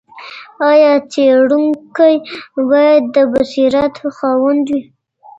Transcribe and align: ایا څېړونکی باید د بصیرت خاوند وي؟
ایا 0.69 0.93
څېړونکی 1.11 2.15
باید 2.71 3.03
د 3.15 3.15
بصیرت 3.31 3.95
خاوند 4.15 4.65
وي؟ 4.71 4.81